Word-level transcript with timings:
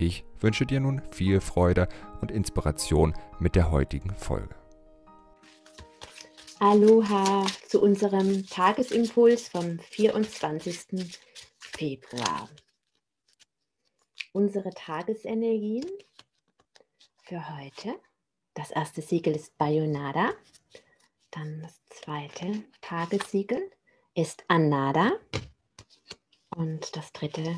Ich 0.00 0.24
wünsche 0.38 0.64
dir 0.64 0.78
nun 0.78 1.02
viel 1.10 1.40
Freude 1.40 1.88
und 2.20 2.30
Inspiration 2.30 3.14
mit 3.40 3.56
der 3.56 3.72
heutigen 3.72 4.14
Folge. 4.14 4.54
Aloha 6.60 7.46
zu 7.66 7.82
unserem 7.82 8.46
Tagesimpuls 8.46 9.48
vom 9.48 9.80
24. 9.80 11.04
Februar. 11.58 12.48
Unsere 14.32 14.70
Tagesenergien 14.70 15.86
für 17.24 17.56
heute. 17.58 17.94
Das 18.54 18.70
erste 18.70 19.02
Siegel 19.02 19.34
ist 19.34 19.58
Bayonada. 19.58 20.32
Dann 21.32 21.62
das 21.62 21.80
zweite 21.90 22.64
Tagessiegel 22.80 23.70
ist 24.14 24.44
Anada. 24.46 25.12
Und 26.50 26.96
das 26.96 27.12
dritte 27.12 27.56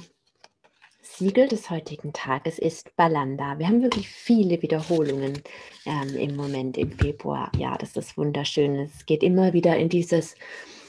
Siegel 1.16 1.48
des 1.48 1.70
heutigen 1.70 2.12
Tages 2.12 2.59
ist 2.59 2.95
Balanda. 2.96 3.59
Wir 3.59 3.66
haben 3.69 3.82
wirklich 3.82 4.09
viele 4.09 4.62
Wiederholungen 4.62 5.42
ähm, 5.84 6.16
im 6.16 6.36
Moment 6.36 6.78
im 6.78 6.92
Februar. 6.92 7.50
Ja, 7.58 7.77
das 7.77 7.97
ist 7.97 8.16
wunderschön. 8.16 8.77
Es 8.77 9.05
geht 9.06 9.22
immer 9.22 9.53
wieder 9.53 9.77
in 9.77 9.88
dieses, 9.88 10.34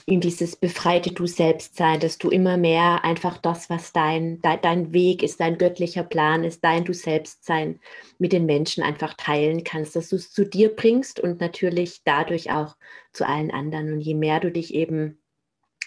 in 0.06 0.22
dieses 0.22 0.56
befreite 0.56 1.12
Du 1.12 1.26
selbst 1.26 1.76
sein, 1.76 2.00
dass 2.00 2.18
du 2.18 2.30
immer 2.30 2.56
mehr 2.56 3.04
einfach 3.04 3.40
das, 3.40 3.70
was 3.70 3.94
dein, 3.94 4.42
dein, 4.42 4.62
dein 4.62 4.94
Weg 4.94 5.24
ist, 5.24 5.40
dein 5.40 5.58
göttlicher 5.58 6.04
Plan 6.04 6.44
ist, 6.44 6.64
dein 6.64 6.86
Du 6.86 6.94
selbst 6.94 7.44
sein 7.44 7.80
mit 8.20 8.32
den 8.32 8.46
Menschen 8.46 8.84
einfach 8.84 9.16
teilen 9.16 9.64
kannst, 9.64 9.96
dass 9.96 10.10
du 10.10 10.16
es 10.16 10.32
zu 10.32 10.46
dir 10.46 10.74
bringst 10.76 11.20
und 11.20 11.42
natürlich 11.42 12.04
dadurch 12.06 12.52
auch 12.52 12.78
zu 13.12 13.28
allen 13.28 13.52
anderen. 13.52 13.92
Und 13.94 14.02
je 14.02 14.16
mehr 14.16 14.40
du 14.40 14.52
dich 14.52 14.74
eben 14.74 15.18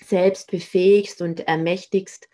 selbst 0.05 0.51
befähigst 0.51 1.23
und 1.23 1.41
ermächtigst, 1.41 2.29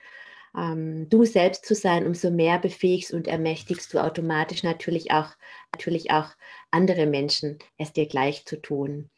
ähm, 0.56 1.08
du 1.08 1.24
selbst 1.24 1.64
zu 1.64 1.74
sein, 1.74 2.06
umso 2.06 2.30
mehr 2.30 2.58
befähigst 2.58 3.12
und 3.12 3.28
ermächtigst 3.28 3.92
du 3.92 3.98
automatisch 3.98 4.62
natürlich 4.62 5.12
auch, 5.12 5.30
natürlich 5.72 6.10
auch 6.10 6.30
andere 6.70 7.06
Menschen, 7.06 7.58
es 7.78 7.92
dir 7.92 8.06
gleich 8.06 8.44
zu 8.44 8.60
tun. 8.60 9.10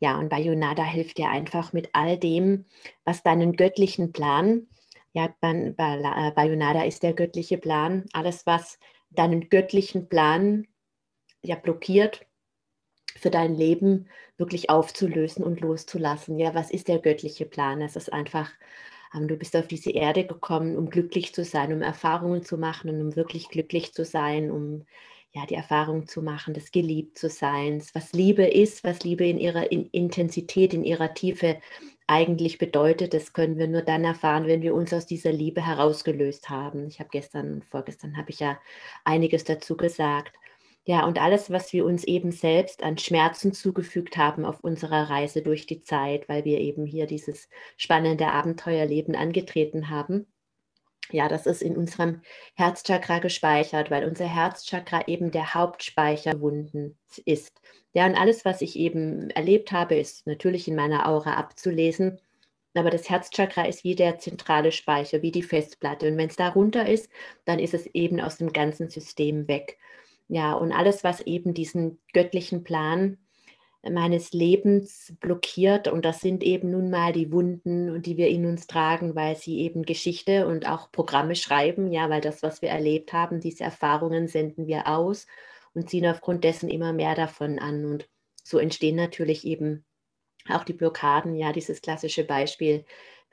Ja, 0.00 0.18
und 0.18 0.28
Bayonada 0.28 0.84
hilft 0.84 1.18
dir 1.18 1.28
einfach 1.28 1.72
mit 1.72 1.90
all 1.92 2.18
dem, 2.18 2.66
was 3.04 3.22
deinen 3.22 3.56
göttlichen 3.56 4.12
Plan, 4.12 4.66
ja, 5.12 5.32
Bayonada 5.40 6.82
ist 6.82 7.04
der 7.04 7.12
göttliche 7.12 7.56
Plan, 7.56 8.04
alles, 8.12 8.46
was 8.46 8.78
deinen 9.10 9.48
göttlichen 9.48 10.08
Plan 10.08 10.66
ja 11.42 11.54
blockiert, 11.54 12.26
für 13.16 13.30
dein 13.30 13.54
Leben 13.54 14.08
wirklich 14.36 14.70
aufzulösen 14.70 15.44
und 15.44 15.60
loszulassen. 15.60 16.36
Ja, 16.38 16.52
was 16.54 16.72
ist 16.72 16.88
der 16.88 16.98
göttliche 16.98 17.46
Plan? 17.46 17.80
Es 17.80 17.94
ist 17.94 18.12
einfach, 18.12 18.50
du 19.28 19.36
bist 19.36 19.56
auf 19.56 19.66
diese 19.68 19.90
Erde 19.90 20.26
gekommen, 20.26 20.76
um 20.76 20.90
glücklich 20.90 21.34
zu 21.34 21.44
sein, 21.44 21.72
um 21.72 21.82
Erfahrungen 21.82 22.42
zu 22.42 22.58
machen 22.58 22.90
und 22.90 23.00
um 23.00 23.16
wirklich 23.16 23.48
glücklich 23.48 23.92
zu 23.94 24.04
sein, 24.04 24.50
um 24.50 24.84
ja 25.32 25.46
die 25.46 25.54
Erfahrung 25.54 26.06
zu 26.06 26.22
machen, 26.22 26.54
des 26.54 26.70
Geliebtseins, 26.72 27.94
was 27.94 28.12
Liebe 28.12 28.44
ist, 28.44 28.84
was 28.84 29.02
Liebe 29.04 29.26
in 29.26 29.38
ihrer 29.38 29.70
in 29.72 29.86
Intensität, 29.90 30.74
in 30.74 30.84
ihrer 30.84 31.14
Tiefe 31.14 31.58
eigentlich 32.06 32.58
bedeutet, 32.58 33.14
das 33.14 33.32
können 33.32 33.56
wir 33.58 33.66
nur 33.68 33.82
dann 33.82 34.04
erfahren, 34.04 34.46
wenn 34.46 34.62
wir 34.62 34.74
uns 34.74 34.92
aus 34.92 35.06
dieser 35.06 35.32
Liebe 35.32 35.64
herausgelöst 35.66 36.50
haben. 36.50 36.86
Ich 36.88 37.00
habe 37.00 37.08
gestern 37.10 37.54
und 37.54 37.64
vorgestern 37.64 38.16
habe 38.16 38.30
ich 38.30 38.40
ja 38.40 38.58
einiges 39.04 39.44
dazu 39.44 39.76
gesagt. 39.76 40.36
Ja, 40.86 41.06
und 41.06 41.18
alles, 41.20 41.50
was 41.50 41.72
wir 41.72 41.84
uns 41.86 42.04
eben 42.04 42.30
selbst 42.30 42.82
an 42.82 42.98
Schmerzen 42.98 43.52
zugefügt 43.52 44.16
haben 44.18 44.44
auf 44.44 44.60
unserer 44.60 45.08
Reise 45.08 45.40
durch 45.42 45.66
die 45.66 45.82
Zeit, 45.82 46.28
weil 46.28 46.44
wir 46.44 46.58
eben 46.60 46.84
hier 46.84 47.06
dieses 47.06 47.48
spannende 47.78 48.28
Abenteuerleben 48.28 49.16
angetreten 49.16 49.88
haben. 49.88 50.26
Ja, 51.10 51.28
das 51.28 51.46
ist 51.46 51.62
in 51.62 51.76
unserem 51.76 52.22
Herzchakra 52.54 53.18
gespeichert, 53.18 53.90
weil 53.90 54.06
unser 54.06 54.26
Herzchakra 54.26 55.06
eben 55.06 55.30
der 55.30 55.54
Hauptspeicher 55.54 56.40
Wunden 56.40 56.98
ist. 57.24 57.60
Ja, 57.92 58.06
und 58.06 58.14
alles, 58.16 58.44
was 58.44 58.60
ich 58.62 58.76
eben 58.76 59.30
erlebt 59.30 59.72
habe, 59.72 59.96
ist 59.96 60.26
natürlich 60.26 60.68
in 60.68 60.76
meiner 60.76 61.08
Aura 61.08 61.34
abzulesen. 61.34 62.20
Aber 62.74 62.90
das 62.90 63.08
Herzchakra 63.08 63.64
ist 63.66 63.84
wie 63.84 63.94
der 63.94 64.18
zentrale 64.18 64.72
Speicher, 64.72 65.22
wie 65.22 65.30
die 65.30 65.42
Festplatte. 65.42 66.08
Und 66.08 66.16
wenn 66.18 66.28
es 66.28 66.36
da 66.36 66.48
runter 66.48 66.86
ist, 66.88 67.08
dann 67.44 67.58
ist 67.58 67.74
es 67.74 67.86
eben 67.88 68.20
aus 68.20 68.38
dem 68.38 68.52
ganzen 68.52 68.88
System 68.90 69.46
weg. 69.48 69.78
Ja, 70.28 70.54
und 70.54 70.72
alles, 70.72 71.04
was 71.04 71.20
eben 71.20 71.54
diesen 71.54 72.00
göttlichen 72.12 72.64
Plan 72.64 73.18
meines 73.90 74.32
Lebens 74.32 75.14
blockiert. 75.20 75.88
Und 75.88 76.04
das 76.04 76.20
sind 76.20 76.42
eben 76.42 76.70
nun 76.70 76.90
mal 76.90 77.12
die 77.12 77.30
Wunden, 77.32 78.02
die 78.02 78.16
wir 78.16 78.28
in 78.28 78.46
uns 78.46 78.66
tragen, 78.66 79.14
weil 79.14 79.36
sie 79.36 79.60
eben 79.60 79.82
Geschichte 79.82 80.46
und 80.46 80.68
auch 80.68 80.90
Programme 80.90 81.34
schreiben. 81.34 81.92
Ja, 81.92 82.08
weil 82.08 82.20
das, 82.20 82.42
was 82.42 82.62
wir 82.62 82.70
erlebt 82.70 83.12
haben, 83.12 83.40
diese 83.40 83.64
Erfahrungen 83.64 84.28
senden 84.28 84.66
wir 84.66 84.88
aus 84.88 85.26
und 85.74 85.90
ziehen 85.90 86.06
aufgrund 86.06 86.44
dessen 86.44 86.70
immer 86.70 86.92
mehr 86.92 87.14
davon 87.14 87.58
an. 87.58 87.84
Und 87.84 88.08
so 88.42 88.58
entstehen 88.58 88.96
natürlich 88.96 89.44
eben 89.46 89.84
auch 90.48 90.64
die 90.64 90.72
Blockaden. 90.72 91.34
Ja, 91.34 91.52
dieses 91.52 91.82
klassische 91.82 92.24
Beispiel, 92.24 92.84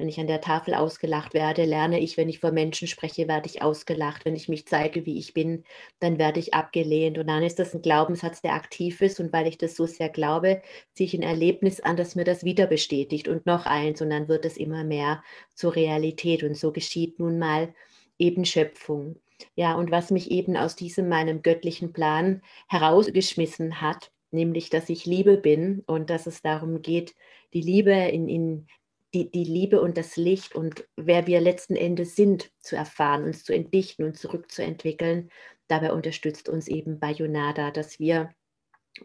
wenn 0.01 0.09
ich 0.09 0.19
an 0.19 0.25
der 0.25 0.41
Tafel 0.41 0.73
ausgelacht 0.73 1.35
werde, 1.35 1.63
lerne 1.63 1.99
ich, 1.99 2.17
wenn 2.17 2.27
ich 2.27 2.39
vor 2.39 2.51
Menschen 2.51 2.87
spreche, 2.87 3.27
werde 3.27 3.47
ich 3.47 3.61
ausgelacht. 3.61 4.25
Wenn 4.25 4.35
ich 4.35 4.49
mich 4.49 4.65
zeige, 4.65 5.05
wie 5.05 5.19
ich 5.19 5.35
bin, 5.35 5.63
dann 5.99 6.17
werde 6.17 6.39
ich 6.39 6.55
abgelehnt. 6.55 7.19
Und 7.19 7.27
dann 7.27 7.43
ist 7.43 7.59
das 7.59 7.75
ein 7.75 7.83
Glaubenssatz, 7.83 8.41
der 8.41 8.55
aktiv 8.55 8.99
ist. 9.01 9.19
Und 9.19 9.31
weil 9.31 9.45
ich 9.45 9.59
das 9.59 9.75
so 9.75 9.85
sehr 9.85 10.09
glaube, 10.09 10.63
ziehe 10.95 11.05
ich 11.05 11.13
ein 11.13 11.21
Erlebnis 11.21 11.81
an, 11.81 11.97
das 11.97 12.15
mir 12.15 12.23
das 12.23 12.43
wieder 12.43 12.65
bestätigt. 12.65 13.27
Und 13.27 13.45
noch 13.45 13.67
eins. 13.67 14.01
Und 14.01 14.09
dann 14.09 14.27
wird 14.27 14.43
es 14.43 14.57
immer 14.57 14.83
mehr 14.83 15.23
zur 15.53 15.75
Realität. 15.75 16.41
Und 16.41 16.57
so 16.57 16.71
geschieht 16.71 17.19
nun 17.19 17.37
mal 17.37 17.71
eben 18.17 18.43
Schöpfung. 18.43 19.17
Ja, 19.53 19.75
und 19.75 19.91
was 19.91 20.09
mich 20.09 20.31
eben 20.31 20.57
aus 20.57 20.75
diesem 20.75 21.09
meinem 21.09 21.43
göttlichen 21.43 21.93
Plan 21.93 22.41
herausgeschmissen 22.69 23.81
hat, 23.81 24.11
nämlich 24.31 24.71
dass 24.71 24.89
ich 24.89 25.05
Liebe 25.05 25.37
bin 25.37 25.83
und 25.85 26.09
dass 26.09 26.25
es 26.25 26.41
darum 26.41 26.81
geht, 26.81 27.13
die 27.53 27.61
Liebe 27.61 27.91
in, 27.91 28.27
in 28.27 28.67
die, 29.13 29.29
die 29.31 29.43
Liebe 29.43 29.81
und 29.81 29.97
das 29.97 30.15
Licht 30.17 30.55
und 30.55 30.87
wer 30.95 31.27
wir 31.27 31.41
letzten 31.41 31.75
Endes 31.75 32.15
sind, 32.15 32.51
zu 32.59 32.75
erfahren, 32.75 33.23
uns 33.23 33.43
zu 33.43 33.53
entdichten 33.53 34.03
und 34.03 34.17
zurückzuentwickeln. 34.17 35.29
Dabei 35.67 35.93
unterstützt 35.93 36.49
uns 36.49 36.67
eben 36.67 36.99
Bayonada, 36.99 37.71
dass 37.71 37.99
wir 37.99 38.33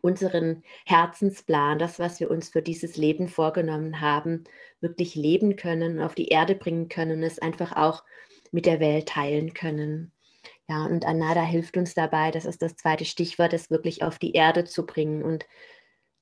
unseren 0.03 0.62
Herzensplan, 0.84 1.78
das, 1.78 1.99
was 1.99 2.21
wir 2.21 2.31
uns 2.31 2.49
für 2.49 2.62
dieses 2.62 2.97
Leben 2.97 3.28
vorgenommen 3.28 4.00
haben, 4.00 4.45
wirklich 4.81 5.15
leben 5.15 5.56
können, 5.56 6.00
auf 6.00 6.15
die 6.15 6.28
Erde 6.28 6.55
bringen 6.55 6.89
können, 6.89 7.22
es 7.22 7.39
einfach 7.39 7.77
auch 7.77 8.05
mit 8.50 8.66
der 8.66 8.81
Welt 8.81 9.09
teilen 9.09 9.55
können. 9.55 10.12
Ja, 10.69 10.84
und 10.87 11.05
Anada 11.05 11.43
hilft 11.43 11.77
uns 11.77 11.95
dabei, 11.95 12.31
das 12.31 12.45
ist 12.45 12.62
das 12.62 12.77
zweite 12.77 13.05
Stichwort, 13.05 13.53
es 13.53 13.71
wirklich 13.71 14.03
auf 14.03 14.19
die 14.19 14.33
Erde 14.33 14.65
zu 14.65 14.84
bringen 14.84 15.22
und 15.22 15.47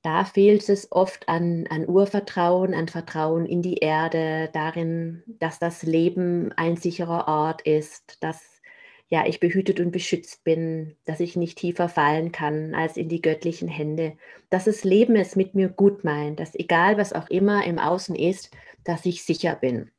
da 0.05 0.23
fehlt 0.23 0.69
es 0.69 0.91
oft 0.91 1.27
an, 1.27 1.65
an 1.71 1.89
Urvertrauen, 1.89 2.75
an 2.75 2.87
Vertrauen 2.87 3.47
in 3.47 3.63
die 3.63 3.77
Erde, 3.77 4.51
darin, 4.53 5.23
dass 5.25 5.57
das 5.57 5.81
Leben 5.81 6.51
ein 6.53 6.77
sicherer 6.77 7.27
Ort 7.27 7.63
ist, 7.63 8.17
dass 8.21 8.61
ja, 9.07 9.25
ich 9.25 9.39
behütet 9.39 9.79
und 9.79 9.91
beschützt 9.91 10.43
bin, 10.43 10.95
dass 11.05 11.19
ich 11.19 11.35
nicht 11.35 11.57
tiefer 11.57 11.89
fallen 11.89 12.31
kann 12.31 12.75
als 12.75 12.97
in 12.97 13.09
die 13.09 13.21
göttlichen 13.21 13.67
Hände, 13.67 14.17
dass 14.51 14.65
das 14.65 14.83
Leben 14.83 15.15
es 15.15 15.35
mit 15.35 15.55
mir 15.55 15.69
gut 15.69 16.03
meint, 16.03 16.39
dass 16.39 16.55
egal 16.55 16.97
was 16.97 17.13
auch 17.13 17.29
immer 17.29 17.65
im 17.65 17.79
Außen 17.79 18.15
ist, 18.15 18.51
dass 18.83 19.05
ich 19.05 19.23
sicher 19.23 19.55
bin. 19.55 19.91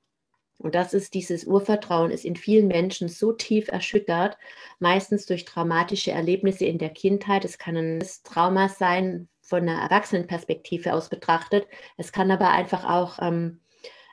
Und 0.59 0.75
das 0.75 0.95
ist 0.95 1.15
dieses 1.15 1.45
Urvertrauen, 1.45 2.11
ist 2.11 2.25
in 2.25 2.37
vielen 2.37 2.69
Menschen 2.69 3.09
so 3.09 3.33
tief 3.33 3.69
erschüttert, 3.69 4.39
meistens 4.79 5.27
durch 5.27 5.45
traumatische 5.45 6.13
Erlebnisse 6.13 6.65
in 6.65 6.79
der 6.79 6.91
Kindheit. 6.91 7.45
Es 7.45 7.59
kann 7.59 7.77
ein 7.77 8.05
Trauma 8.25 8.69
sein, 8.69 9.29
von 9.47 9.63
einer 9.63 9.81
Erwachsenenperspektive 9.81 10.93
aus 10.93 11.09
betrachtet. 11.09 11.67
Es 11.97 12.13
kann 12.13 12.31
aber 12.31 12.51
einfach 12.51 12.85
auch 12.85 13.19
ähm, 13.21 13.61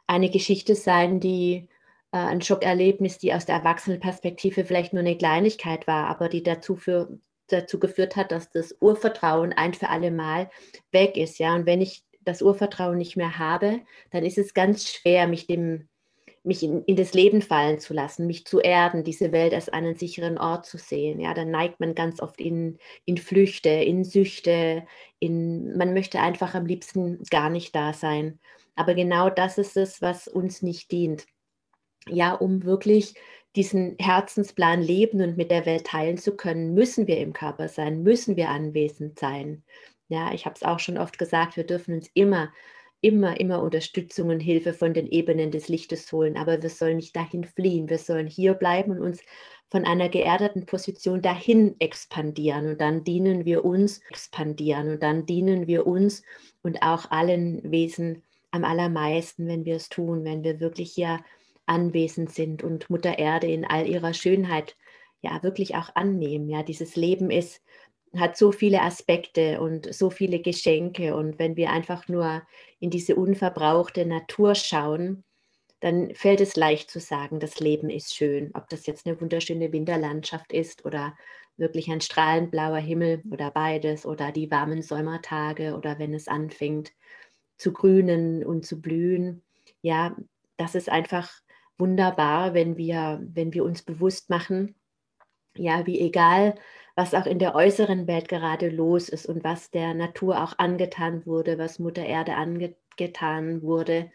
eine 0.08 0.30
Geschichte 0.30 0.76
sein, 0.76 1.20
die 1.20 1.68
äh, 2.12 2.18
ein 2.18 2.42
Schockerlebnis, 2.42 3.18
die 3.18 3.34
aus 3.34 3.46
der 3.46 3.56
Erwachsenenperspektive 3.56 4.64
vielleicht 4.64 4.94
nur 4.94 5.02
eine 5.02 5.18
Kleinigkeit 5.18 5.88
war, 5.88 6.08
aber 6.08 6.30
die 6.30 6.44
dazu, 6.44 6.76
für, 6.76 7.20
dazu 7.48 7.80
geführt 7.80 8.16
hat, 8.16 8.32
dass 8.32 8.52
das 8.52 8.76
Urvertrauen 8.80 9.54
ein 9.54 9.74
für 9.74 9.90
alle 9.90 10.12
Mal 10.12 10.52
weg 10.92 11.18
ist. 11.18 11.40
Ja? 11.40 11.56
Und 11.56 11.66
wenn 11.66 11.82
ich 11.82 12.04
das 12.22 12.44
Urvertrauen 12.44 12.98
nicht 12.98 13.18
mehr 13.18 13.40
habe, 13.40 13.82
dann 14.12 14.24
ist 14.24 14.38
es 14.38 14.54
ganz 14.54 14.88
schwer, 14.88 15.28
mich 15.28 15.48
dem 15.48 15.90
mich 16.44 16.62
in, 16.62 16.84
in, 16.84 16.96
das 16.96 17.14
Leben 17.14 17.42
fallen 17.42 17.80
zu 17.80 17.94
lassen, 17.94 18.28
mich 18.28 18.46
zu 18.46 18.60
erden, 18.60 19.04
diese 19.04 19.32
Welt 19.32 19.54
als 19.54 19.70
einen 19.70 19.96
sicheren 19.96 20.38
Ort 20.38 20.66
zu 20.66 20.78
sehen. 20.78 21.20
Ja, 21.20 21.34
dann 21.34 21.52
neigt 21.52 21.80
man 21.80 21.96
ganz 21.96 22.22
oft 22.22 22.40
in, 22.42 22.78
in 23.06 23.18
Flüchte, 23.18 23.70
in 23.70 24.04
Süchte, 24.04 24.86
in, 25.20 25.78
man 25.78 25.94
möchte 25.94 26.20
einfach 26.20 26.54
am 26.54 26.66
liebsten 26.66 27.24
gar 27.30 27.50
nicht 27.50 27.74
da 27.76 27.94
sein. 27.94 28.40
Aber 28.76 28.94
genau 28.94 29.30
das 29.30 29.58
ist 29.58 29.78
es, 29.78 30.02
was 30.02 30.28
uns 30.28 30.62
nicht 30.62 30.92
dient. 30.92 31.26
Ja, 32.08 32.34
um 32.34 32.66
wirklich 32.66 33.14
diesen 33.56 33.96
Herzensplan 34.00 34.82
leben 34.82 35.22
und 35.22 35.38
mit 35.38 35.52
der 35.52 35.66
Welt 35.66 35.86
teilen 35.86 36.18
zu 36.18 36.36
können, 36.36 36.74
müssen 36.74 37.08
wir 37.08 37.20
im 37.20 37.34
Körper 37.34 37.68
sein, 37.70 38.04
müssen 38.04 38.36
wir 38.36 38.50
anwesend 38.50 39.20
sein. 39.20 39.64
Ja, 40.10 40.34
ich 40.34 40.46
habe 40.46 40.56
es 40.56 40.64
auch 40.64 40.80
schon 40.80 40.98
oft 40.98 41.18
gesagt, 41.18 41.56
wir 41.56 41.66
dürfen 41.66 41.96
uns 41.96 42.10
immer 42.14 42.52
immer, 43.04 43.40
immer 43.40 43.62
Unterstützung 43.62 44.30
und 44.30 44.40
Hilfe 44.40 44.74
von 44.74 44.94
den 44.94 45.08
Ebenen 45.08 45.52
des 45.52 45.68
Lichtes 45.68 46.12
holen, 46.12 46.38
aber 46.38 46.62
wir 46.62 46.70
sollen 46.70 46.98
nicht 46.98 47.16
dahin 47.16 47.44
fliehen, 47.44 47.90
wir 47.90 47.98
sollen 47.98 48.28
hier 48.28 48.54
bleiben 48.54 48.92
und 48.92 49.00
uns 49.00 49.22
von 49.70 49.86
einer 49.86 50.08
geerdeten 50.08 50.66
Position 50.66 51.22
dahin 51.22 51.76
expandieren. 51.80 52.68
Und 52.68 52.82
dann 52.82 53.04
dienen 53.04 53.44
wir 53.44 53.66
uns, 53.66 54.02
expandieren. 54.10 54.88
Und 54.90 55.04
dann 55.04 55.26
dienen 55.26 55.66
wir 55.66 55.88
uns 55.88 56.22
und 56.62 56.84
auch 56.84 57.10
allen 57.10 57.72
Wesen 57.72 58.22
am 58.52 58.64
allermeisten, 58.66 59.48
wenn 59.48 59.66
wir 59.66 59.78
es 59.78 59.90
tun, 59.90 60.24
wenn 60.26 60.44
wir 60.44 60.60
wirklich 60.60 60.92
hier 60.92 61.20
anwesend 61.66 62.32
sind 62.32 62.64
und 62.64 62.90
Mutter 62.92 63.18
Erde 63.18 63.48
in 63.48 63.66
all 63.66 63.88
ihrer 63.88 64.14
Schönheit 64.14 64.78
ja 65.22 65.42
wirklich 65.42 65.76
auch 65.76 65.90
annehmen. 65.96 66.50
Ja, 66.50 66.62
dieses 66.62 66.96
Leben 66.96 67.32
ist 67.32 67.64
hat 68.16 68.38
so 68.38 68.52
viele 68.52 68.82
Aspekte 68.82 69.60
und 69.60 69.94
so 69.94 70.10
viele 70.10 70.40
Geschenke. 70.40 71.16
Und 71.16 71.40
wenn 71.40 71.56
wir 71.56 71.72
einfach 71.72 72.08
nur 72.08 72.44
in 72.80 72.90
diese 72.90 73.16
unverbrauchte 73.16 74.06
Natur 74.06 74.56
schauen, 74.56 75.24
dann 75.80 76.14
fällt 76.16 76.40
es 76.40 76.56
leicht 76.56 76.90
zu 76.90 77.00
sagen, 77.00 77.40
das 77.40 77.60
Leben 77.60 77.90
ist 77.90 78.16
schön. 78.16 78.52
Ob 78.54 78.70
das 78.70 78.86
jetzt 78.86 79.06
eine 79.06 79.20
wunderschöne 79.20 79.72
Winterlandschaft 79.74 80.54
ist 80.54 80.86
oder 80.86 81.16
wirklich 81.58 81.92
ein 81.92 82.02
strahlend 82.02 82.52
blauer 82.52 82.78
Himmel 82.78 83.22
oder 83.30 83.52
beides 83.52 84.06
oder 84.06 84.32
die 84.32 84.50
warmen 84.50 84.82
Sommertage 84.82 85.76
oder 85.76 86.00
wenn 86.00 86.14
es 86.14 86.28
anfängt 86.28 86.94
zu 87.58 87.74
grünen 87.74 88.46
und 88.46 88.66
zu 88.66 88.82
blühen. 88.82 89.44
Ja, 89.82 90.16
das 90.58 90.76
ist 90.76 90.90
einfach 90.90 91.32
wunderbar, 91.78 92.54
wenn 92.54 92.78
wir, 92.78 93.22
wenn 93.24 93.54
wir 93.54 93.64
uns 93.64 93.84
bewusst 93.84 94.30
machen, 94.30 94.76
ja, 95.56 95.86
wie 95.86 96.00
egal 96.00 96.56
was 96.96 97.14
auch 97.14 97.26
in 97.26 97.40
der 97.40 97.56
äußeren 97.56 98.08
Welt 98.08 98.28
gerade 98.28 98.70
los 98.70 99.10
ist 99.10 99.26
und 99.26 99.44
was 99.44 99.72
der 99.72 99.94
Natur 99.94 100.44
auch 100.44 100.54
angetan 100.60 101.26
wurde, 101.26 101.58
was 101.58 101.80
Mutter 101.80 102.06
Erde 102.06 102.36
angetan 102.36 103.64
wurde, 103.64 104.12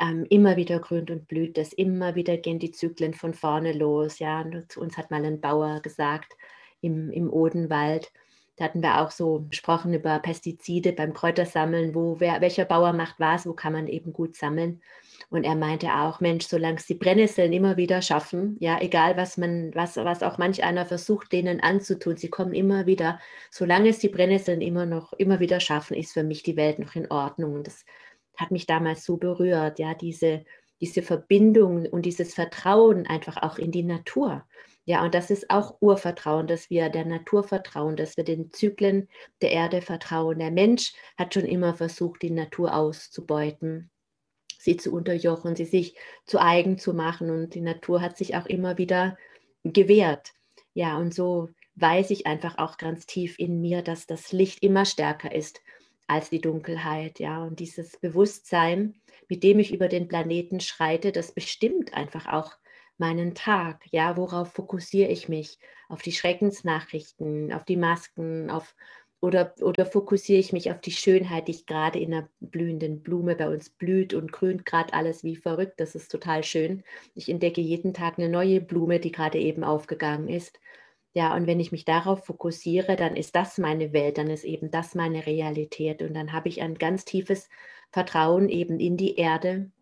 ähm, 0.00 0.26
immer 0.30 0.56
wieder 0.56 0.78
grünt 0.80 1.10
und 1.10 1.28
blüht 1.28 1.58
es, 1.58 1.72
immer 1.72 2.14
wieder 2.14 2.36
gehen 2.38 2.58
die 2.58 2.70
Zyklen 2.70 3.14
von 3.14 3.34
vorne 3.34 3.72
los. 3.72 4.18
Ja, 4.20 4.40
und 4.40 4.70
zu 4.72 4.80
uns 4.80 4.96
hat 4.96 5.10
mal 5.10 5.24
ein 5.24 5.40
Bauer 5.40 5.80
gesagt 5.80 6.32
im, 6.80 7.10
im 7.10 7.30
Odenwald, 7.30 8.12
da 8.58 8.64
hatten 8.64 8.82
wir 8.82 9.00
auch 9.00 9.12
so 9.12 9.46
gesprochen 9.48 9.94
über 9.94 10.18
Pestizide 10.18 10.92
beim 10.92 11.14
Kräutersammeln, 11.14 11.94
wo 11.94 12.18
wer, 12.18 12.40
welcher 12.40 12.64
Bauer 12.64 12.92
macht 12.92 13.20
was, 13.20 13.46
wo 13.46 13.52
kann 13.52 13.72
man 13.72 13.86
eben 13.86 14.12
gut 14.12 14.34
sammeln. 14.34 14.82
Und 15.30 15.44
er 15.44 15.54
meinte 15.54 15.94
auch, 15.94 16.20
Mensch, 16.20 16.46
solange 16.46 16.78
es 16.78 16.86
die 16.86 16.94
Brennnesseln 16.94 17.52
immer 17.52 17.76
wieder 17.76 18.02
schaffen, 18.02 18.56
ja, 18.58 18.80
egal 18.80 19.16
was 19.16 19.36
man, 19.36 19.72
was, 19.74 19.96
was 19.96 20.24
auch 20.24 20.38
manch 20.38 20.64
einer 20.64 20.86
versucht, 20.86 21.32
denen 21.32 21.60
anzutun, 21.60 22.16
sie 22.16 22.30
kommen 22.30 22.52
immer 22.52 22.86
wieder, 22.86 23.20
solange 23.50 23.90
es 23.90 24.00
die 24.00 24.08
Brennnesseln 24.08 24.60
immer 24.60 24.86
noch, 24.86 25.12
immer 25.12 25.38
wieder 25.38 25.60
schaffen, 25.60 25.96
ist 25.96 26.12
für 26.12 26.24
mich 26.24 26.42
die 26.42 26.56
Welt 26.56 26.80
noch 26.80 26.96
in 26.96 27.10
Ordnung. 27.10 27.54
Und 27.54 27.66
das 27.68 27.84
hat 28.36 28.50
mich 28.50 28.66
damals 28.66 29.04
so 29.04 29.18
berührt, 29.18 29.78
ja, 29.78 29.94
diese, 29.94 30.44
diese 30.80 31.02
Verbindung 31.02 31.86
und 31.86 32.06
dieses 32.06 32.34
Vertrauen 32.34 33.06
einfach 33.06 33.36
auch 33.42 33.58
in 33.58 33.70
die 33.70 33.84
Natur. 33.84 34.44
Ja, 34.88 35.04
und 35.04 35.14
das 35.14 35.30
ist 35.30 35.50
auch 35.50 35.76
Urvertrauen, 35.82 36.46
dass 36.46 36.70
wir 36.70 36.88
der 36.88 37.04
Natur 37.04 37.44
vertrauen, 37.44 37.94
dass 37.94 38.16
wir 38.16 38.24
den 38.24 38.50
Zyklen 38.52 39.08
der 39.42 39.50
Erde 39.52 39.82
vertrauen. 39.82 40.38
Der 40.38 40.50
Mensch 40.50 40.94
hat 41.18 41.34
schon 41.34 41.44
immer 41.44 41.74
versucht, 41.74 42.22
die 42.22 42.30
Natur 42.30 42.74
auszubeuten 42.74 43.90
sie 44.58 44.76
zu 44.76 44.92
unterjochen, 44.92 45.56
sie 45.56 45.66
sich 45.66 45.94
zu 46.26 46.40
eigen 46.40 46.78
zu 46.78 46.94
machen. 46.94 47.30
Und 47.30 47.54
die 47.54 47.60
Natur 47.60 48.00
hat 48.00 48.16
sich 48.16 48.36
auch 48.36 48.46
immer 48.46 48.78
wieder 48.78 49.16
gewehrt. 49.62 50.32
Ja, 50.74 50.96
und 50.96 51.14
so 51.14 51.50
weiß 51.76 52.10
ich 52.10 52.26
einfach 52.26 52.58
auch 52.58 52.78
ganz 52.78 53.06
tief 53.06 53.38
in 53.38 53.60
mir, 53.60 53.82
dass 53.82 54.06
das 54.06 54.32
Licht 54.32 54.62
immer 54.62 54.84
stärker 54.84 55.34
ist 55.34 55.60
als 56.06 56.30
die 56.30 56.40
Dunkelheit. 56.40 57.18
Ja, 57.20 57.44
und 57.44 57.60
dieses 57.60 57.98
Bewusstsein, 57.98 59.00
mit 59.28 59.42
dem 59.42 59.58
ich 59.58 59.72
über 59.72 59.88
den 59.88 60.08
Planeten 60.08 60.60
schreite, 60.60 61.12
das 61.12 61.32
bestimmt 61.32 61.94
einfach 61.94 62.26
auch 62.26 62.52
meinen 62.98 63.34
Tag. 63.34 63.84
Ja, 63.90 64.16
worauf 64.16 64.52
fokussiere 64.52 65.10
ich 65.10 65.28
mich? 65.28 65.58
Auf 65.88 66.02
die 66.02 66.12
Schreckensnachrichten, 66.12 67.52
auf 67.52 67.64
die 67.64 67.76
Masken, 67.76 68.50
auf 68.50 68.74
oder, 69.20 69.54
oder 69.60 69.84
fokussiere 69.84 70.38
ich 70.38 70.52
mich 70.52 70.70
auf 70.70 70.80
die 70.80 70.92
Schönheit, 70.92 71.48
die 71.48 71.52
ich 71.52 71.66
gerade 71.66 71.98
in 71.98 72.14
einer 72.14 72.28
blühenden 72.40 73.02
Blume 73.02 73.34
bei 73.34 73.48
uns 73.48 73.68
blüht 73.68 74.14
und 74.14 74.30
grünt 74.32 74.64
gerade 74.64 74.92
alles 74.94 75.24
wie 75.24 75.34
verrückt. 75.36 75.80
Das 75.80 75.94
ist 75.96 76.10
total 76.10 76.44
schön. 76.44 76.84
Ich 77.14 77.28
entdecke 77.28 77.60
jeden 77.60 77.94
Tag 77.94 78.18
eine 78.18 78.28
neue 78.28 78.60
Blume, 78.60 79.00
die 79.00 79.10
gerade 79.10 79.38
eben 79.38 79.64
aufgegangen 79.64 80.28
ist. 80.28 80.60
Ja, 81.14 81.34
und 81.34 81.48
wenn 81.48 81.58
ich 81.58 81.72
mich 81.72 81.84
darauf 81.84 82.26
fokussiere, 82.26 82.94
dann 82.94 83.16
ist 83.16 83.34
das 83.34 83.58
meine 83.58 83.92
Welt, 83.92 84.18
dann 84.18 84.30
ist 84.30 84.44
eben 84.44 84.70
das 84.70 84.94
meine 84.94 85.26
Realität. 85.26 86.00
Und 86.02 86.14
dann 86.14 86.32
habe 86.32 86.48
ich 86.48 86.62
ein 86.62 86.76
ganz 86.76 87.04
tiefes 87.04 87.48
Vertrauen 87.90 88.48
eben 88.48 88.78
in 88.78 88.96
die 88.96 89.16
Erde, 89.16 89.72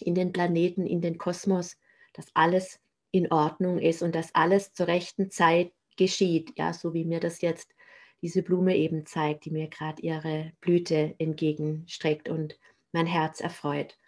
in 0.00 0.14
den 0.14 0.32
Planeten, 0.32 0.86
in 0.86 1.00
den 1.00 1.18
Kosmos, 1.18 1.78
dass 2.12 2.26
alles 2.34 2.80
in 3.10 3.30
Ordnung 3.30 3.78
ist 3.78 4.02
und 4.02 4.14
dass 4.14 4.34
alles 4.34 4.72
zur 4.72 4.86
rechten 4.86 5.30
Zeit 5.30 5.72
geschieht. 5.96 6.52
Ja, 6.56 6.72
so 6.72 6.94
wie 6.94 7.04
mir 7.04 7.20
das 7.20 7.40
jetzt 7.40 7.74
diese 8.22 8.42
Blume 8.42 8.76
eben 8.76 9.04
zeigt, 9.04 9.44
die 9.44 9.50
mir 9.50 9.68
gerade 9.68 10.00
ihre 10.00 10.52
Blüte 10.60 11.14
entgegenstreckt 11.18 12.28
und 12.28 12.58
mein 12.92 13.06
Herz 13.06 13.40
erfreut. 13.40 13.98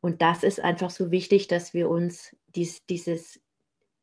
Und 0.00 0.20
das 0.20 0.42
ist 0.42 0.60
einfach 0.60 0.90
so 0.90 1.10
wichtig, 1.10 1.46
dass 1.46 1.72
wir 1.72 1.88
uns 1.88 2.36
dies, 2.48 2.84
dieses 2.86 3.40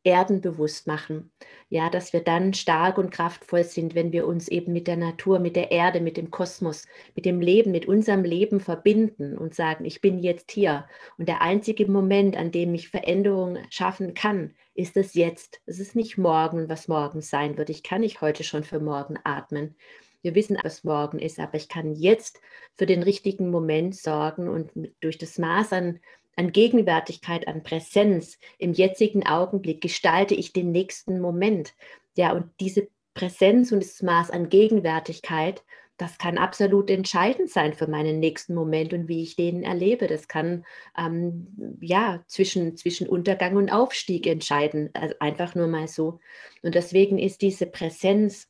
Erden 0.03 0.41
bewusst 0.41 0.87
machen. 0.87 1.31
Ja, 1.69 1.89
dass 1.89 2.13
wir 2.13 2.21
dann 2.21 2.53
stark 2.53 2.97
und 2.97 3.11
kraftvoll 3.11 3.63
sind, 3.63 3.95
wenn 3.95 4.11
wir 4.11 4.25
uns 4.27 4.47
eben 4.47 4.73
mit 4.73 4.87
der 4.87 4.97
Natur, 4.97 5.39
mit 5.39 5.55
der 5.55 5.71
Erde, 5.71 6.01
mit 6.01 6.17
dem 6.17 6.31
Kosmos, 6.31 6.87
mit 7.15 7.25
dem 7.25 7.41
Leben, 7.41 7.71
mit 7.71 7.87
unserem 7.87 8.23
Leben 8.23 8.59
verbinden 8.59 9.37
und 9.37 9.53
sagen, 9.53 9.85
ich 9.85 10.01
bin 10.01 10.19
jetzt 10.19 10.51
hier. 10.51 10.87
Und 11.17 11.27
der 11.27 11.41
einzige 11.41 11.89
Moment, 11.89 12.37
an 12.37 12.51
dem 12.51 12.73
ich 12.73 12.89
Veränderung 12.89 13.57
schaffen 13.69 14.13
kann, 14.13 14.55
ist 14.73 14.95
es 14.97 15.13
jetzt. 15.13 15.61
Es 15.65 15.79
ist 15.79 15.95
nicht 15.95 16.17
morgen, 16.17 16.69
was 16.69 16.87
morgen 16.87 17.21
sein 17.21 17.57
wird. 17.57 17.69
Ich 17.69 17.83
kann 17.83 18.01
nicht 18.01 18.21
heute 18.21 18.43
schon 18.43 18.63
für 18.63 18.79
morgen 18.79 19.17
atmen. 19.23 19.75
Wir 20.21 20.35
wissen, 20.35 20.57
was 20.63 20.83
morgen 20.83 21.19
ist, 21.19 21.39
aber 21.39 21.55
ich 21.55 21.69
kann 21.69 21.93
jetzt 21.93 22.41
für 22.75 22.85
den 22.85 23.03
richtigen 23.03 23.49
Moment 23.51 23.95
sorgen 23.95 24.49
und 24.49 24.71
durch 24.99 25.17
das 25.17 25.37
Maß 25.37 25.71
an 25.73 25.99
an 26.35 26.51
Gegenwärtigkeit, 26.51 27.47
an 27.47 27.63
Präsenz 27.63 28.37
im 28.57 28.73
jetzigen 28.73 29.25
Augenblick 29.25 29.81
gestalte 29.81 30.35
ich 30.35 30.53
den 30.53 30.71
nächsten 30.71 31.19
Moment. 31.19 31.73
Ja, 32.15 32.33
und 32.33 32.51
diese 32.59 32.87
Präsenz 33.13 33.71
und 33.71 33.83
das 33.83 34.01
Maß 34.01 34.31
an 34.31 34.49
Gegenwärtigkeit, 34.49 35.63
das 35.99 36.17
kann 36.17 36.37
absolut 36.37 36.89
entscheidend 36.89 37.49
sein 37.49 37.73
für 37.73 37.87
meinen 37.87 38.19
nächsten 38.19 38.55
Moment 38.55 38.93
und 38.93 39.09
wie 39.09 39.21
ich 39.21 39.35
den 39.35 39.63
erlebe. 39.63 40.07
Das 40.07 40.29
kann 40.29 40.65
ähm, 40.97 41.77
ja 41.81 42.23
zwischen, 42.27 42.77
zwischen 42.77 43.07
Untergang 43.09 43.57
und 43.57 43.69
Aufstieg 43.69 44.25
entscheiden, 44.25 44.89
also 44.93 45.13
einfach 45.19 45.55
nur 45.55 45.67
mal 45.67 45.89
so. 45.89 46.21
Und 46.63 46.75
deswegen 46.75 47.19
ist 47.19 47.41
diese 47.41 47.65
Präsenz 47.65 48.47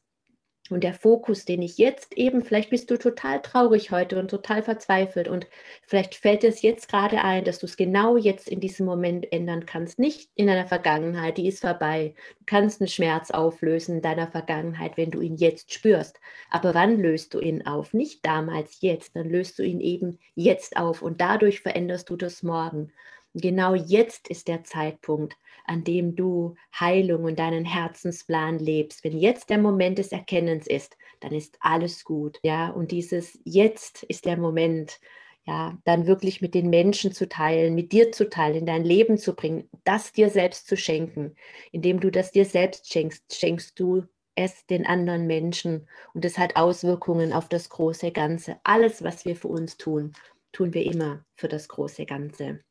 und 0.72 0.84
der 0.84 0.94
Fokus, 0.94 1.46
den 1.46 1.62
ich 1.62 1.78
jetzt 1.78 2.18
eben, 2.18 2.44
vielleicht 2.44 2.70
bist 2.70 2.90
du 2.92 2.98
total 2.98 3.42
traurig 3.42 3.92
heute 3.92 4.20
und 4.20 4.30
total 4.30 4.64
verzweifelt 4.64 5.28
und 5.28 5.48
vielleicht 5.86 6.16
fällt 6.16 6.44
es 6.44 6.62
jetzt 6.62 6.90
gerade 6.90 7.24
ein, 7.24 7.44
dass 7.44 7.60
du 7.60 7.66
es 7.66 7.78
genau 7.78 8.18
jetzt 8.18 8.50
in 8.50 8.60
diesem 8.60 8.86
Moment 8.86 9.32
ändern 9.32 9.66
kannst, 9.66 10.00
nicht 10.00 10.30
in 10.36 10.48
deiner 10.48 10.68
Vergangenheit, 10.68 11.38
die 11.38 11.48
ist 11.48 11.62
vorbei. 11.62 12.14
Du 12.40 12.46
kannst 12.46 12.82
einen 12.82 12.88
Schmerz 12.88 13.32
auflösen 13.32 13.98
in 13.98 14.02
deiner 14.02 14.28
Vergangenheit, 14.28 14.98
wenn 14.98 15.12
du 15.12 15.22
ihn 15.22 15.36
jetzt 15.36 15.74
spürst. 15.74 16.20
Aber 16.50 16.74
wann 16.74 17.00
löst 17.00 17.34
du 17.34 17.40
ihn 17.40 17.66
auf? 17.66 17.94
Nicht 17.94 18.26
damals, 18.26 18.82
jetzt, 18.82 19.16
dann 19.16 19.30
löst 19.30 19.60
du 19.60 19.64
ihn 19.64 19.82
eben 19.82 20.20
jetzt 20.36 20.78
auf 20.78 21.02
und 21.02 21.22
dadurch 21.22 21.62
veränderst 21.62 22.10
du 22.10 22.16
das 22.16 22.44
morgen. 22.44 22.92
Genau 23.36 23.76
jetzt 23.76 24.28
ist 24.28 24.48
der 24.48 24.64
Zeitpunkt, 24.64 25.36
an 25.66 25.84
dem 25.84 26.16
du 26.16 26.56
Heilung 26.78 27.26
und 27.26 27.38
deinen 27.38 27.64
Herzensplan 27.66 28.58
lebst. 28.60 29.04
Wenn 29.04 29.18
jetzt 29.18 29.50
der 29.52 29.60
Moment 29.60 30.00
des 30.00 30.12
Erkennens 30.12 30.66
ist, 30.68 30.98
dann 31.20 31.32
ist 31.32 31.58
alles 31.60 32.04
gut. 32.04 32.40
Ja, 32.44 32.70
und 32.70 32.92
dieses 32.92 33.40
Jetzt 33.46 34.04
ist 34.04 34.26
der 34.26 34.38
Moment, 34.38 35.00
ja, 35.46 35.78
dann 35.86 36.08
wirklich 36.08 36.42
mit 36.42 36.54
den 36.56 36.70
Menschen 36.70 37.12
zu 37.12 37.28
teilen, 37.30 37.76
mit 37.76 37.92
dir 37.92 38.12
zu 38.12 38.30
teilen, 38.30 38.56
in 38.58 38.66
dein 38.66 38.84
Leben 38.84 39.18
zu 39.18 39.36
bringen, 39.36 39.70
das 39.84 40.12
dir 40.12 40.30
selbst 40.30 40.68
zu 40.68 40.76
schenken. 40.76 41.36
Indem 41.72 42.00
du 42.00 42.10
das 42.12 42.32
dir 42.32 42.46
selbst 42.46 42.92
schenkst, 42.92 43.36
schenkst 43.36 43.80
du 43.80 44.06
es 44.36 44.66
den 44.68 44.86
anderen 44.86 45.28
Menschen 45.28 45.88
und 46.14 46.26
es 46.26 46.38
hat 46.38 46.56
Auswirkungen 46.56 47.34
auf 47.34 47.48
das 47.50 47.70
große 47.70 48.12
Ganze. 48.12 48.60
Alles, 48.64 49.04
was 49.04 49.26
wir 49.26 49.36
für 49.36 49.50
uns 49.50 49.78
tun, 49.78 50.14
tun 50.52 50.74
wir 50.74 50.84
immer 50.86 51.26
für 51.36 51.48
das 51.48 51.68
große 51.68 52.06
Ganze. 52.06 52.62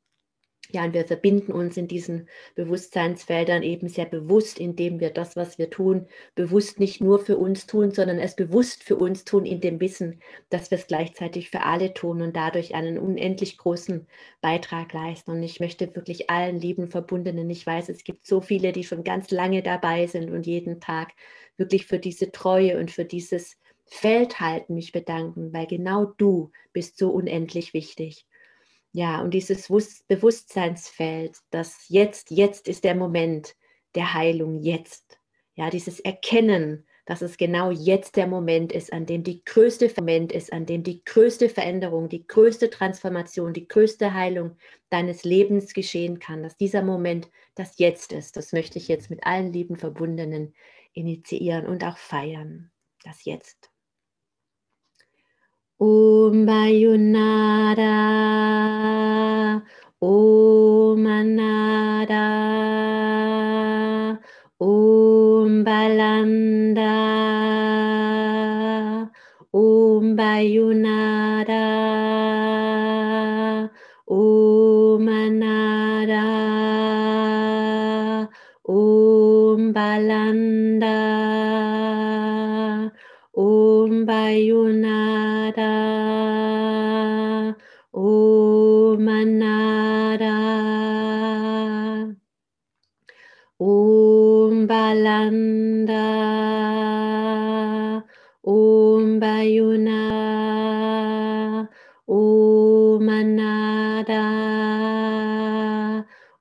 Ja, 0.70 0.84
und 0.84 0.92
wir 0.92 1.06
verbinden 1.06 1.50
uns 1.52 1.78
in 1.78 1.88
diesen 1.88 2.28
Bewusstseinsfeldern 2.54 3.62
eben 3.62 3.88
sehr 3.88 4.04
bewusst, 4.04 4.58
indem 4.60 5.00
wir 5.00 5.08
das, 5.10 5.34
was 5.34 5.56
wir 5.58 5.70
tun, 5.70 6.06
bewusst 6.34 6.78
nicht 6.78 7.00
nur 7.00 7.18
für 7.20 7.38
uns 7.38 7.66
tun, 7.66 7.90
sondern 7.92 8.18
es 8.18 8.36
bewusst 8.36 8.82
für 8.84 8.96
uns 8.96 9.24
tun, 9.24 9.46
in 9.46 9.62
dem 9.62 9.80
Wissen, 9.80 10.20
dass 10.50 10.70
wir 10.70 10.76
es 10.76 10.86
gleichzeitig 10.86 11.48
für 11.48 11.62
alle 11.62 11.94
tun 11.94 12.20
und 12.20 12.36
dadurch 12.36 12.74
einen 12.74 12.98
unendlich 12.98 13.56
großen 13.56 14.06
Beitrag 14.42 14.92
leisten. 14.92 15.30
Und 15.30 15.42
ich 15.42 15.58
möchte 15.58 15.94
wirklich 15.96 16.28
allen 16.28 16.60
lieben 16.60 16.88
Verbundenen, 16.90 17.48
ich 17.48 17.66
weiß, 17.66 17.88
es 17.88 18.04
gibt 18.04 18.26
so 18.26 18.42
viele, 18.42 18.72
die 18.72 18.84
schon 18.84 19.04
ganz 19.04 19.30
lange 19.30 19.62
dabei 19.62 20.06
sind 20.06 20.30
und 20.30 20.46
jeden 20.46 20.80
Tag 20.80 21.12
wirklich 21.56 21.86
für 21.86 21.98
diese 21.98 22.30
Treue 22.30 22.78
und 22.78 22.90
für 22.90 23.06
dieses 23.06 23.56
Feldhalten 23.86 24.74
mich 24.74 24.92
bedanken, 24.92 25.50
weil 25.54 25.66
genau 25.66 26.04
du 26.18 26.52
bist 26.74 26.98
so 26.98 27.08
unendlich 27.10 27.72
wichtig. 27.72 28.26
Ja, 28.98 29.20
und 29.22 29.32
dieses 29.32 29.68
Bewusstseinsfeld, 30.08 31.38
das 31.50 31.84
jetzt, 31.86 32.32
jetzt 32.32 32.66
ist 32.66 32.82
der 32.82 32.96
Moment 32.96 33.54
der 33.94 34.12
Heilung, 34.12 34.58
jetzt. 34.58 35.20
Ja, 35.54 35.70
dieses 35.70 36.00
Erkennen, 36.00 36.84
dass 37.06 37.22
es 37.22 37.36
genau 37.36 37.70
jetzt 37.70 38.16
der 38.16 38.26
Moment 38.26 38.72
ist, 38.72 38.92
an 38.92 39.06
dem 39.06 39.22
die 39.22 39.44
größte 39.44 39.88
Moment 39.96 40.32
ist, 40.32 40.52
an 40.52 40.66
dem 40.66 40.82
die 40.82 41.04
größte 41.04 41.48
Veränderung, 41.48 42.08
die 42.08 42.26
größte 42.26 42.70
Transformation, 42.70 43.52
die 43.52 43.68
größte 43.68 44.14
Heilung 44.14 44.56
deines 44.90 45.22
Lebens 45.22 45.74
geschehen 45.74 46.18
kann, 46.18 46.42
dass 46.42 46.56
dieser 46.56 46.82
Moment 46.82 47.30
das 47.54 47.78
Jetzt 47.78 48.12
ist. 48.12 48.36
Das 48.36 48.52
möchte 48.52 48.78
ich 48.78 48.88
jetzt 48.88 49.10
mit 49.10 49.24
allen 49.24 49.52
lieben 49.52 49.76
Verbundenen 49.76 50.56
initiieren 50.92 51.68
und 51.68 51.84
auch 51.84 51.98
feiern. 51.98 52.72
Das 53.04 53.24
Jetzt. 53.24 53.70
Om 55.80 56.44
Bayunada, 56.44 57.94
Om 60.00 61.06
Anada, 61.06 62.26
Om 64.58 65.62
Balanda, 65.62 66.94
Om 69.52 70.16
Bayunada, 70.16 71.57
Balanda, 94.68 96.04
Om 98.44 99.18
Bayuna, 99.18 99.98
Om 102.06 103.08
Anada, 103.08 104.24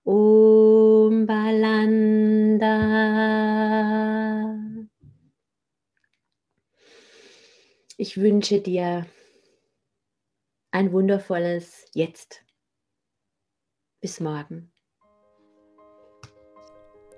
Om 0.05 1.25
Balanda. 1.25 2.73
Ich 7.97 8.17
wünsche 8.17 8.61
dir 8.61 9.07
ein 10.69 10.91
wundervolles 10.91 11.85
Jetzt. 11.93 12.43
Bis 14.01 14.19
morgen. 14.19 14.71